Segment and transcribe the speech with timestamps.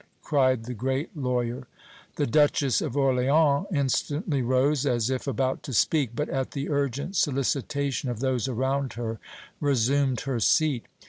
[0.23, 1.67] cried the great lawyer.
[2.15, 7.15] The Duchess of Orléans instantly rose, as if about to speak, but, at the urgent
[7.15, 9.19] solicitation of those around her,
[9.59, 10.87] resumed her seat.